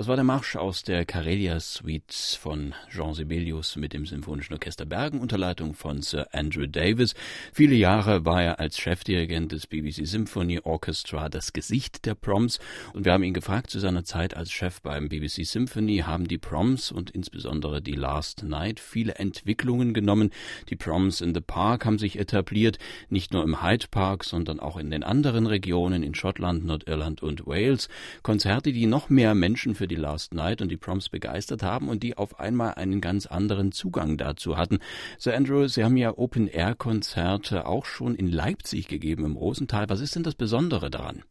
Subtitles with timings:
[0.00, 4.86] Das war der Marsch aus der Karelia Suite von Jean Sibelius mit dem Symphonischen Orchester
[4.86, 7.14] Bergen unter Leitung von Sir Andrew Davis.
[7.52, 12.60] Viele Jahre war er als Chefdirigent des BBC Symphony Orchestra das Gesicht der Proms
[12.94, 16.38] und wir haben ihn gefragt zu seiner Zeit als Chef beim BBC Symphony haben die
[16.38, 20.30] Proms und insbesondere die Last Night viele Entwicklungen genommen.
[20.70, 22.78] Die Proms in the Park haben sich etabliert,
[23.10, 27.46] nicht nur im Hyde Park, sondern auch in den anderen Regionen in Schottland, Nordirland und
[27.46, 27.90] Wales.
[28.22, 32.02] Konzerte, die noch mehr Menschen für die Last Night und die Proms begeistert haben und
[32.02, 34.78] die auf einmal einen ganz anderen Zugang dazu hatten.
[35.18, 39.88] Sir Andrew, Sie haben ja Open-Air-Konzerte auch schon in Leipzig gegeben, im Rosental.
[39.88, 41.22] Was ist denn das Besondere daran?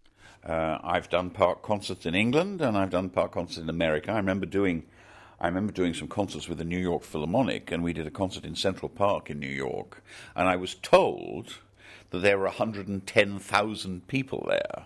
[0.45, 4.12] Uh, I've done park concerts in England and I've done park concerts in America.
[4.14, 4.84] I remember doing
[5.41, 8.44] I remember doing some concerts with the New York Philharmonic, and we did a concert
[8.44, 10.03] in Central Park in New York.
[10.36, 11.59] And I was told
[12.09, 14.86] that there were 110,000 people there.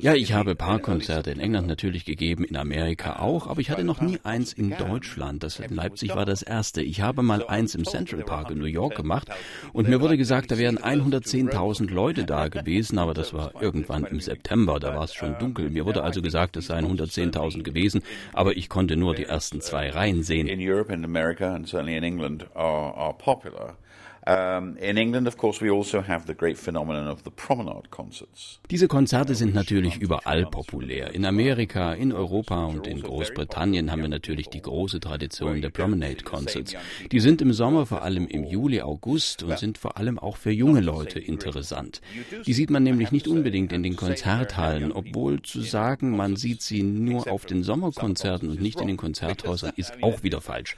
[0.00, 4.00] Ja, ich habe Parkkonzerte in England natürlich gegeben, in Amerika auch, aber ich hatte noch
[4.00, 5.44] nie eins in Deutschland.
[5.44, 6.82] Das in Leipzig war das erste.
[6.82, 9.28] Ich habe mal eins im Central Park in New York gemacht
[9.72, 14.18] und mir wurde gesagt, da wären 110.000 Leute da gewesen, aber das war irgendwann im
[14.18, 15.70] September, da war es schon dunkel.
[15.70, 19.88] Mir wurde also gesagt, es seien 110.000 gewesen, aber ich konnte nur die ersten zwei
[19.90, 20.48] Reihen sehen.
[20.48, 23.76] In Europe and America and certainly in England are, are popular.
[24.24, 28.60] Um, in England, of course, we also have the great phenomenon of the promenade concerts.
[28.70, 31.12] Diese Konzerte sind natürlich überall populär.
[31.12, 36.22] In Amerika, in Europa und in Großbritannien haben wir natürlich die große Tradition der Promenade
[36.22, 36.74] Concerts.
[37.10, 40.52] Die sind im Sommer, vor allem im Juli, August und sind vor allem auch für
[40.52, 42.00] junge Leute interessant.
[42.46, 46.84] Die sieht man nämlich nicht unbedingt in den Konzerthallen, obwohl zu sagen, man sieht sie
[46.84, 50.76] nur auf den Sommerkonzerten und nicht in den Konzerthäusern, ist auch wieder falsch.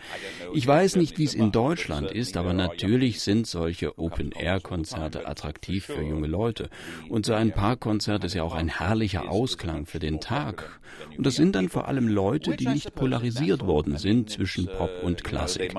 [0.54, 5.86] Ich weiß nicht, wie es in Deutschland ist, aber natürlich sind sind solche Open-Air-Konzerte attraktiv
[5.86, 6.70] für junge Leute.
[7.08, 10.80] Und so ein Parkkonzert ist ja auch ein herrlicher Ausklang für den Tag.
[11.16, 15.24] Und das sind dann vor allem Leute, die nicht polarisiert worden sind zwischen Pop und
[15.24, 15.74] Klassik.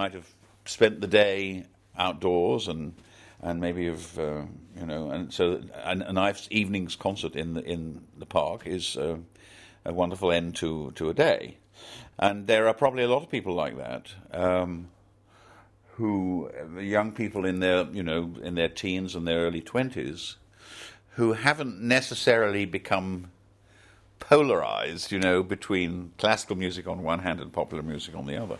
[3.41, 4.41] and maybe of uh,
[4.79, 8.97] you know, and so a, a nice evening's concert in the in the park is
[8.97, 9.17] uh,
[9.83, 11.57] a wonderful end to to a day,
[12.17, 14.13] and there are probably a lot of people like that.
[14.31, 14.87] Um,
[15.97, 20.35] who young people in their you know in their teens and their early twenties
[21.15, 23.31] who haven't necessarily become
[24.19, 28.57] polarized, you know, between classical music on one hand and popular music on the other.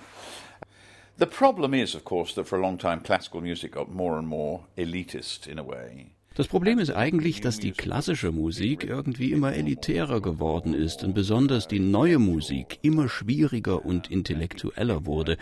[1.17, 4.27] The problem is, of course, that for a long time classical music got more and
[4.27, 6.11] more elitist in a way.
[6.35, 11.69] Das Problem ist eigentlich, dass die klassische Musik irgendwie immer elitärer geworden ist und besonders
[11.69, 15.37] die neue Musik immer schwieriger und intellektueller wurde.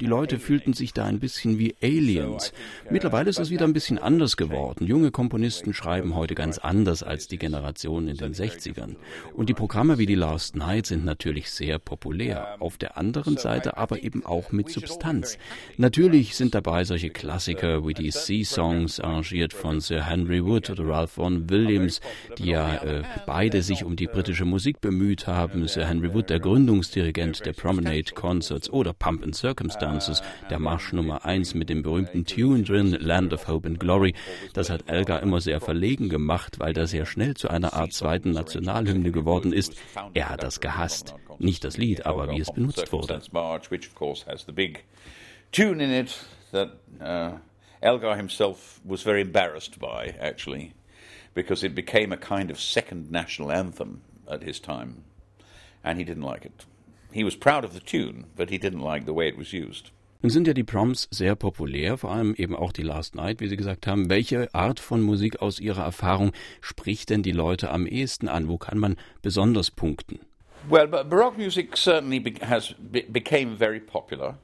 [0.00, 2.54] Die Leute fühlten sich da ein bisschen wie Aliens.
[2.88, 4.86] Mittlerweile ist es wieder ein bisschen anders geworden.
[4.86, 8.96] Junge Komponisten schreiben heute ganz anders als die Generation in den 60ern.
[9.34, 12.56] Und die Programme wie die Last Night sind natürlich sehr populär.
[12.58, 15.36] Auf der anderen Seite aber eben auch mit Substanz.
[15.76, 20.70] Natürlich sind dabei solche Klassiker wie die Sea Songs, arrangiert von Sir Henry Henry Wood
[20.70, 22.00] oder Ralph Vaughan Williams,
[22.38, 25.66] die ja äh, beide sich um die britische Musik bemüht haben.
[25.66, 31.24] Sir Henry Wood, der Gründungsdirigent der Promenade Concerts oder Pump and Circumstances, der Marsch Nummer
[31.24, 34.14] 1 mit dem berühmten Tune drin, Land of Hope and Glory.
[34.52, 38.30] Das hat Elgar immer sehr verlegen gemacht, weil das sehr schnell zu einer Art zweiten
[38.30, 39.74] Nationalhymne geworden ist.
[40.14, 41.14] Er hat das gehasst.
[41.38, 43.20] Nicht das Lied, aber wie es benutzt wurde.
[45.50, 46.14] Tune in it
[46.52, 47.38] that uh,
[47.82, 50.72] Elgar himself was very embarrassed by, actually,
[51.34, 55.04] because it became a kind of second national anthem at his time,
[55.84, 56.66] and he didn't like it.
[57.12, 59.90] He was proud of the tune, but he didn't like the way it was used.
[60.20, 63.46] Nun sind ja die Proms sehr populär, vor allem eben auch die Last Night, wie
[63.46, 64.10] Sie gesagt haben.
[64.10, 68.48] Welche Art von Musik aus Ihrer Erfahrung spricht denn die Leute am ehesten an?
[68.48, 70.18] Wo kann man besonders punkten?
[70.68, 74.36] Well, Baroque music certainly has be became very popular.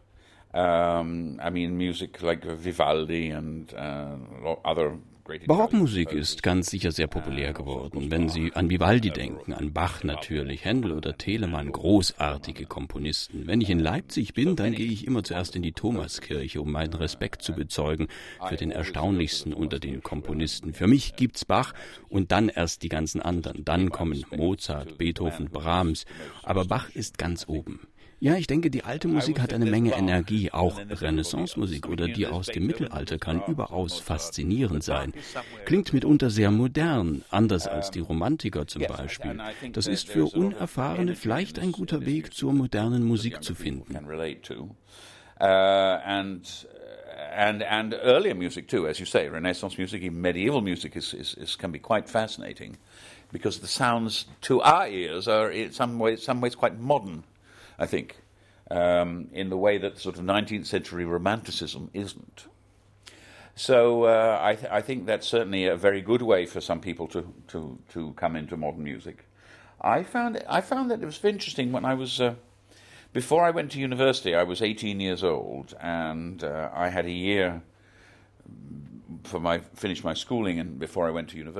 [0.54, 4.16] Um, I mean, music like Vivaldi and uh,
[4.64, 4.98] other
[5.46, 8.10] Barockmusik ist ganz sicher sehr populär geworden.
[8.10, 13.46] Wenn Sie an Vivaldi denken, an Bach natürlich, Händel oder Telemann, großartige Komponisten.
[13.46, 16.92] Wenn ich in Leipzig bin, dann gehe ich immer zuerst in die Thomaskirche, um meinen
[16.92, 18.08] Respekt zu bezeugen
[18.46, 20.74] für den erstaunlichsten unter den Komponisten.
[20.74, 21.72] Für mich gibt's Bach
[22.10, 23.64] und dann erst die ganzen anderen.
[23.64, 26.04] Dann kommen Mozart, Beethoven, Brahms.
[26.42, 27.80] Aber Bach ist ganz oben.
[28.20, 30.50] Ja, ich denke, die alte Musik hat eine Menge Energie.
[30.50, 35.12] Auch Renaissance-Musik oder die aus dem Mittelalter kann überaus faszinierend sein.
[35.64, 39.38] Klingt mitunter sehr modern, anders als die Romantiker zum Beispiel.
[39.72, 43.94] Das ist für Unerfahrene vielleicht ein guter Weg, zur modernen Musik zu finden.
[45.40, 46.66] Uh, and
[47.34, 51.56] and earlier music too, as you say, Renaissance music, even medieval music is, is, is
[51.56, 52.76] can be quite fascinating
[53.32, 57.24] because the sounds to our ears are in some ways, some ways quite modern,
[57.78, 58.16] I think,
[58.70, 62.46] um, in the way that sort of 19th century romanticism isn't.
[63.56, 67.06] So uh, I, th- I, think that's certainly a very good way for some people
[67.08, 69.26] to, to, to come into modern music.
[69.80, 72.34] I found I found that it was interesting when I was uh,
[73.12, 74.34] before I went to university.
[74.34, 77.62] I was 18 years old, and uh, I had a year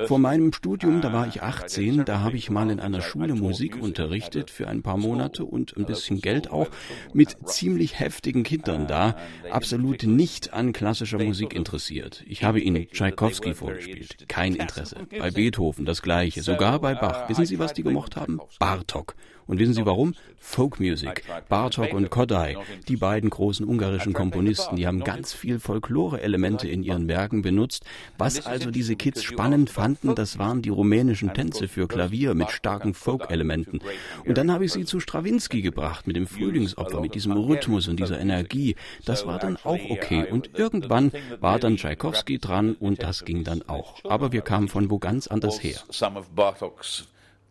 [0.06, 3.81] Vor meinem Studium, da war ich 18, da habe ich mal in einer Schule Musik
[3.81, 6.69] unterrichtet für ein paar Monate und ein bisschen Geld auch
[7.12, 9.16] mit ziemlich heftigen Kindern da,
[9.50, 12.22] absolut nicht an klassischer Musik interessiert.
[12.26, 14.96] Ich habe ihnen Tchaikovsky vorgespielt, kein Interesse.
[15.19, 17.28] Bei Beethoven das gleiche, sogar bei Bach.
[17.28, 18.40] Wissen Sie, was die gemocht haben?
[18.58, 19.14] Bartok.
[19.46, 20.14] Und wissen Sie warum?
[20.38, 21.25] Folk Music.
[21.49, 22.56] Bartok und Kodai,
[22.88, 27.85] die beiden großen ungarischen Komponisten, die haben ganz viel Folklore-Elemente in ihren Werken benutzt.
[28.19, 32.94] Was also diese Kids spannend fanden, das waren die rumänischen Tänze für Klavier mit starken
[32.94, 33.81] Folk-Elementen.
[34.25, 37.99] Und dann habe ich sie zu Strawinski gebracht mit dem Frühlingsopfer, mit diesem Rhythmus und
[37.99, 38.76] dieser Energie.
[39.05, 40.26] Das war dann auch okay.
[40.31, 44.05] Und irgendwann war dann Tchaikovsky dran und das ging dann auch.
[44.05, 45.81] Aber wir kamen von wo ganz anders her.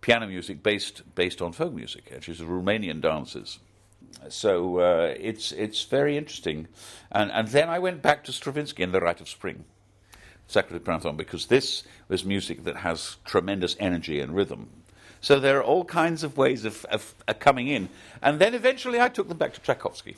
[0.03, 3.59] Piano music based based on folk music, which is Romanian dances.
[4.29, 6.67] So uh, it's it's very interesting,
[7.11, 9.63] and and then I went back to Stravinsky and the Rite of Spring,
[10.47, 14.69] Sacre de because this was music that has tremendous energy and rhythm.
[15.21, 17.88] So there are all kinds of ways of, of, of coming in,
[18.21, 20.17] and then eventually I took them back to Tchaikovsky,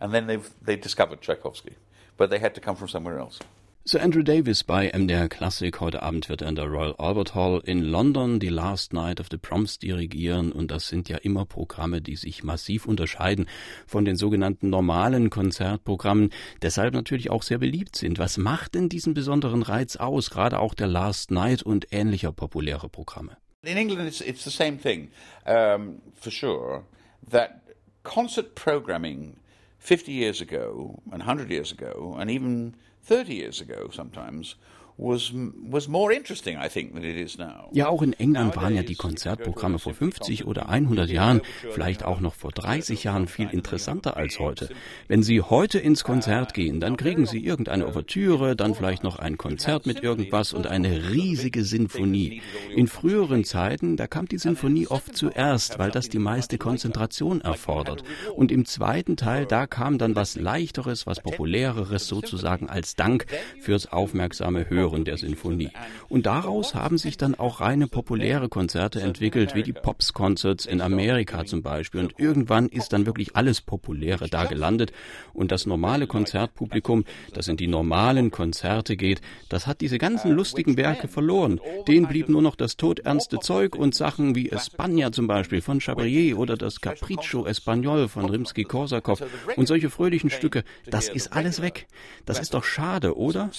[0.00, 1.74] and then they've they discovered Tchaikovsky,
[2.16, 3.38] but they had to come from somewhere else.
[3.82, 5.80] Sir Andrew Davis bei MDR Klassik.
[5.80, 9.28] Heute Abend wird er in der Royal Albert Hall in London die Last Night of
[9.30, 13.48] the Proms dirigieren und das sind ja immer Programme, die sich massiv unterscheiden
[13.86, 16.28] von den sogenannten normalen Konzertprogrammen,
[16.60, 18.18] deshalb natürlich auch sehr beliebt sind.
[18.18, 22.90] Was macht denn diesen besonderen Reiz aus, gerade auch der Last Night und ähnlicher populäre
[22.90, 23.38] Programme?
[23.62, 25.08] In England it's, it's the same thing,
[25.46, 26.84] um, for sure,
[27.30, 27.62] that
[28.02, 29.38] concert programming
[29.78, 34.54] 50 years ago and 100 years ago and even 30 years ago sometimes
[34.96, 37.70] was, was more interesting, I think, than it is now.
[37.72, 41.40] Ja, auch in England waren ja die Konzertprogramme vor 50 oder 100 Jahren,
[41.70, 44.68] vielleicht auch noch vor 30 Jahren viel interessanter als heute.
[45.08, 49.38] Wenn Sie heute ins Konzert gehen, dann kriegen Sie irgendeine Ouvertüre, dann vielleicht noch ein
[49.38, 52.42] Konzert mit irgendwas und eine riesige Sinfonie.
[52.74, 58.04] In früheren Zeiten, da kam die Sinfonie oft zuerst, weil das die meiste Konzentration erfordert.
[58.34, 63.26] Und im zweiten Teil, da kam dann was leichteres, was populäreres sozusagen als Dank
[63.60, 65.70] fürs aufmerksame Hören Hören der Sinfonie.
[66.08, 70.80] Und daraus haben sich dann auch reine populäre Konzerte entwickelt, wie die Pops Concerts in
[70.80, 72.00] Amerika zum Beispiel.
[72.00, 74.92] Und irgendwann ist dann wirklich alles Populäre da gelandet.
[75.32, 80.76] Und das normale Konzertpublikum, das in die normalen Konzerte geht, das hat diese ganzen lustigen
[80.76, 81.60] Werke verloren.
[81.86, 86.38] Denen blieb nur noch das todernste Zeug und Sachen wie España zum Beispiel von Chabrier
[86.38, 89.22] oder das Capriccio Español von Rimsky-Korsakow
[89.56, 90.64] und solche fröhlichen Stücke.
[90.86, 91.86] Das ist alles weg.
[92.26, 93.50] Das ist doch schade, oder?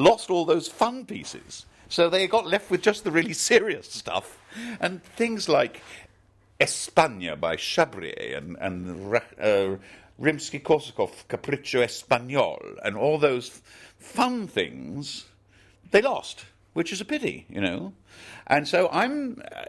[0.00, 1.66] Lost all those fun pieces.
[1.88, 4.38] So they got left with just the really serious stuff.
[4.80, 5.82] And things like
[6.58, 9.76] España by Chabrier and, and uh,
[10.18, 13.60] Rimsky Korsakov, Capriccio Español, and all those
[13.98, 15.26] fun things,
[15.90, 17.92] they lost, which is a pity, you know.
[18.46, 19.64] And so I'm uh,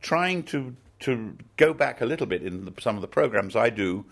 [0.00, 3.70] trying to to go back a little bit in the, some of the programs I
[3.70, 4.04] do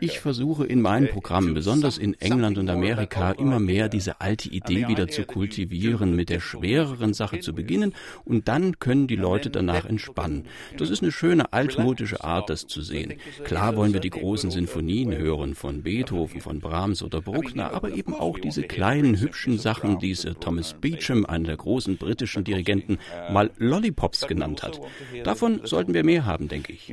[0.00, 4.88] Ich versuche in meinen Programmen, besonders in England und Amerika, immer mehr diese alte Idee
[4.88, 7.94] wieder zu kultivieren, mit der schwereren Sache zu beginnen
[8.24, 10.46] und dann können die Leute danach entspannen.
[10.78, 13.14] Das ist eine schöne altmodische Art, das zu sehen.
[13.44, 18.14] Klar wollen wir die großen Sinfonien hören von Beethoven, von Brahms oder Bruckner, aber eben
[18.14, 22.98] auch diese kleinen hübschen Sachen, die Thomas Beecham, einer der großen britischen Dirigenten,
[23.30, 24.80] mal Lollipops genannt hat.
[25.22, 26.92] Davon sollten wir mehr haben, denke ich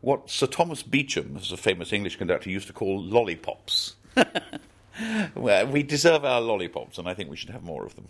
[0.00, 3.96] what Sir Thomas Beecham, as a famous English conductor, used to call lollipops.
[5.34, 8.08] well, we deserve our lollipops, and I think we should have more of them.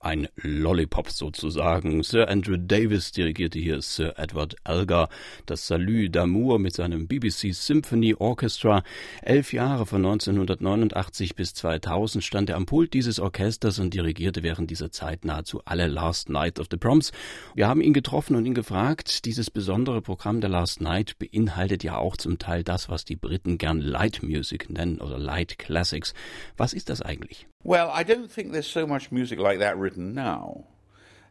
[0.00, 2.02] Ein Lollipop sozusagen.
[2.02, 5.10] Sir Andrew Davis dirigierte hier Sir Edward Elgar,
[5.46, 8.82] das Salut d'Amour mit seinem BBC Symphony Orchestra.
[9.22, 14.70] Elf Jahre von 1989 bis 2000 stand er am Pult dieses Orchesters und dirigierte während
[14.70, 17.12] dieser Zeit nahezu alle Last Night of the Proms.
[17.54, 21.98] Wir haben ihn getroffen und ihn gefragt, dieses besondere Programm der Last Night beinhaltet ja
[21.98, 26.14] auch zum Teil das, was die Briten gern Light Music nennen oder Light Classics.
[26.56, 27.49] Was ist das eigentlich?
[27.62, 30.64] Well, I don't think there's so much music like that written now.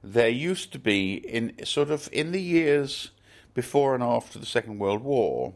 [0.03, 3.11] There used to be, in sort of in the years
[3.53, 5.53] before and after the Second World War,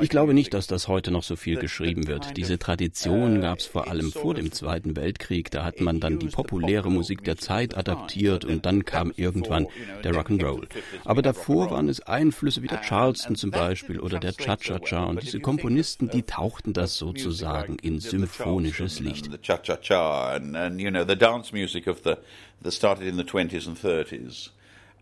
[0.00, 2.36] Ich glaube nicht, dass das heute noch so viel geschrieben wird.
[2.36, 5.50] Diese Tradition uh, gab es vor allem vor dem Zweiten Weltkrieg.
[5.50, 9.66] Da hat man dann die populäre Musik der Zeit adaptiert und dann kam irgendwann
[10.04, 10.68] der Rock'n'Roll.
[11.04, 15.40] Aber davor waren es Einflüsse wie der Charleston zum Beispiel oder der Cha-Cha-Cha und diese
[15.40, 19.28] Komponisten, die tauchten das sozusagen in symphonisches Licht.
[19.42, 22.14] Cha-Cha-Cha and, you know, the dance music of the,
[22.62, 24.50] that started in the 20s and 30s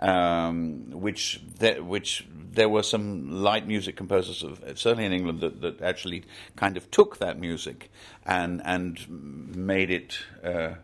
[0.01, 5.61] um, which there, which there were some light music composers, of, certainly in England, that,
[5.61, 6.25] that actually
[6.57, 7.91] kind of took that music
[8.25, 10.75] and and made it uh,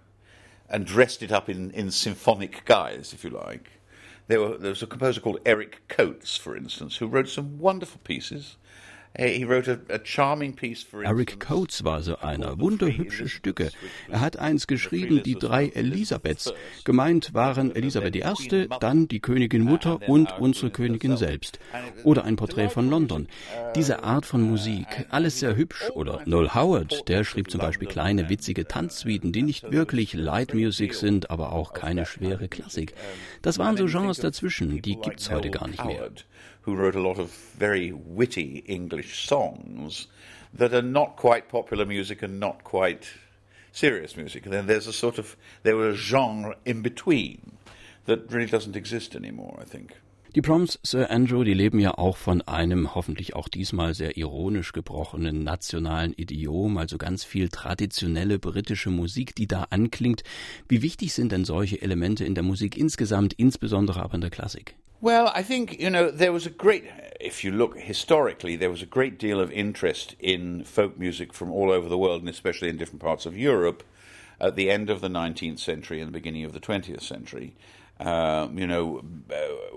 [0.72, 3.70] and dressed it up in, in symphonic guise, if you like.
[4.28, 8.00] There, were, there was a composer called Eric Coates, for instance, who wrote some wonderful
[8.04, 8.56] pieces.
[9.14, 9.46] Eric
[11.40, 13.70] Coates war so einer, wunderhübsche Stücke.
[14.08, 16.54] Er hat eins geschrieben, die drei Elisabeths.
[16.84, 21.58] Gemeint waren Elisabeth I., dann die Königin Mutter und unsere Königin selbst.
[22.04, 23.28] Oder ein Porträt von London.
[23.76, 25.90] Diese Art von Musik, alles sehr hübsch.
[25.90, 30.94] Oder Noel Howard, der schrieb zum Beispiel kleine, witzige Tanzsuiten, die nicht wirklich Light Music
[30.94, 32.94] sind, aber auch keine schwere Klassik.
[33.42, 36.10] Das waren so Genres dazwischen, die gibt's heute gar nicht mehr.
[36.62, 40.06] Who wrote a lot of very witty English songs
[40.54, 43.08] that are not quite popular music and not quite
[43.72, 44.44] serious music.
[44.44, 47.52] And then there's a sort of, there was a genre in between
[48.04, 49.96] that really doesn't exist anymore, I think.
[50.34, 54.72] Die Proms, Sir Andrew, die leben ja auch von einem hoffentlich auch diesmal sehr ironisch
[54.72, 60.24] gebrochenen nationalen Idiom, also ganz viel traditionelle britische Musik, die da anklingt.
[60.68, 64.74] Wie wichtig sind denn solche Elemente in der Musik insgesamt, insbesondere aber in der Klassik?
[65.02, 66.84] Well, I think, you know, there was a great,
[67.20, 71.50] if you look historically, there was a great deal of interest in folk music from
[71.50, 73.84] all over the world, and especially in different parts of Europe
[74.40, 77.52] at the end of the 19th century and the beginning of the 20th century.
[78.04, 79.72] You know, uh,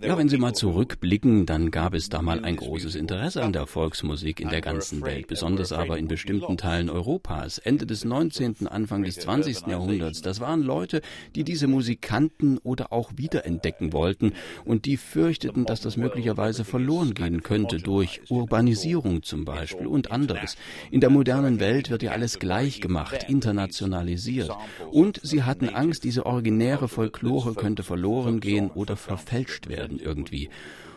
[0.00, 3.66] ja, wenn Sie mal zurückblicken, dann gab es da mal ein großes Interesse an der
[3.66, 7.58] Volksmusik in der ganzen Welt, besonders aber in bestimmten Teilen Europas.
[7.58, 9.66] Ende des 19., Anfang des 20.
[9.66, 11.02] Jahrhunderts, das waren Leute,
[11.34, 14.32] die diese Musik kannten oder auch wiederentdecken wollten
[14.64, 20.56] und die fürchteten, dass das möglicherweise verloren gehen könnte durch Urbanisierung zum Beispiel und anderes.
[20.90, 24.50] In der modernen Welt wird ja alles gleich gemacht, internationalisiert.
[24.90, 30.50] Und sie hatten Angst, diese originäre Folklore Folklore könnte verloren gehen oder verfälscht werden irgendwie.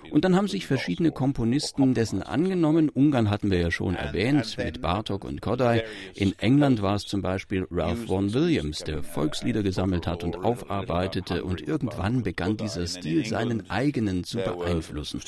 [0.09, 2.87] Und dann haben sich verschiedene Komponisten dessen angenommen.
[2.89, 5.81] Ungarn hatten wir ja schon erwähnt mit Bartok und Kodály.
[6.13, 11.43] In England war es zum Beispiel Ralph Vaughan Williams, der Volkslieder gesammelt hat und aufarbeitete.
[11.43, 15.19] Und irgendwann begann dieser Stil seinen eigenen zu beeinflussen.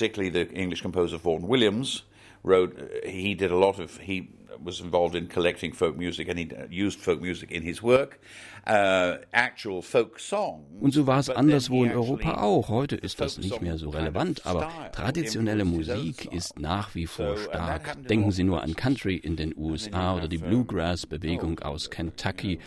[4.64, 8.20] Was involved in collecting folk music and he used folk music in his work.
[8.68, 10.66] Uh, actual folk songs.
[10.80, 12.70] Und so war es anderswo in Europa auch.
[12.70, 18.08] Heute ist das nicht mehr so relevant, aber traditionelle Musik ist nach wie vor stark.
[18.08, 22.60] Denken Sie nur an Country in den USA oder die Bluegrass-Bewegung aus Kentucky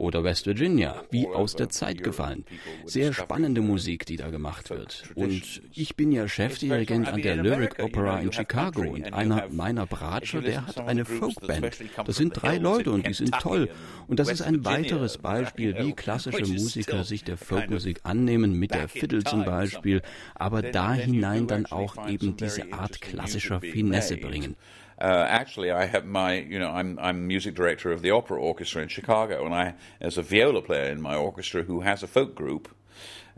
[0.00, 2.44] oder West Virginia, wie aus der Zeit gefallen.
[2.86, 5.04] Sehr spannende Musik, die da gemacht wird.
[5.14, 10.40] Und ich bin ja Chefdirigent an der Lyric Opera in Chicago und einer meiner Bratscher,
[10.40, 11.04] der hat eine
[11.40, 12.08] Folkband.
[12.08, 13.68] Das sind drei Leute und die sind toll.
[14.06, 18.88] Und das ist ein weiteres Beispiel, wie klassische Musiker sich der Folkmusik annehmen, mit der
[18.88, 20.02] Fiddle zum Beispiel,
[20.34, 24.56] aber da hinein dann auch eben diese Art klassischer Finesse bringen.
[25.02, 28.82] Uh, actually, I have my, you know, I'm I'm music director of the opera orchestra
[28.82, 32.34] in Chicago, and I, as a viola player in my orchestra, who has a folk
[32.34, 32.68] group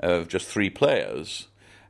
[0.00, 1.47] of just three players,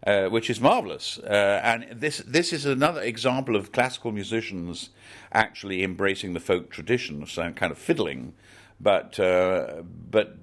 [0.07, 1.19] uh, which is marvelous.
[1.19, 4.91] Uh, and this this is another example of classical musicians
[5.33, 8.35] actually embracing the folk tradition, so kind of fiddling,
[8.81, 10.37] but uh, but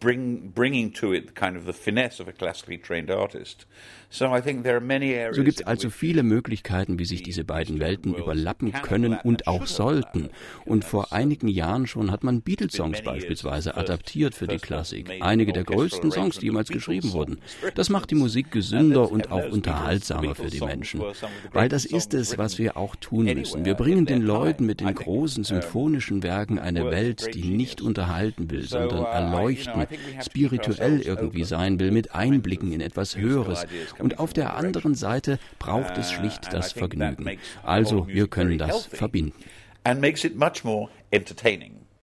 [0.00, 3.66] bring, bringing to it kind of the finesse of a classically trained artist.
[4.10, 7.22] So I think there are many areas so gibt es also viele Möglichkeiten, wie sich
[7.22, 10.30] diese beiden Welten überlappen können und auch sollten.
[10.64, 15.10] Und vor einigen Jahren schon hat man Beatles-Songs beispielsweise adaptiert für die Klassik.
[15.20, 17.38] Einige der größten Songs, die jemals geschrieben wurden.
[17.74, 21.02] Das macht die Musik gesünder und auch unterhaltsamer für die Menschen.
[21.52, 23.66] Weil das ist es, was wir auch tun müssen.
[23.66, 28.62] Wir bringen den Leuten mit den großen symphonischen Werken eine Welt, die nicht unterhalten will,
[28.62, 29.87] sondern erleuchten,
[30.24, 33.66] spirituell irgendwie sein will, mit Einblicken in etwas Höheres.
[33.98, 37.38] Und auf der anderen Seite braucht es schlicht das Vergnügen.
[37.62, 39.32] Also wir können das verbinden.
[39.84, 41.77] And makes it much more entertaining.